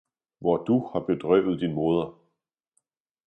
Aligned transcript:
hvor 0.39 0.57
Du 0.63 0.79
har 0.93 0.99
bedrøvet 0.99 1.59
din 1.61 1.73
Moder! 1.73 2.19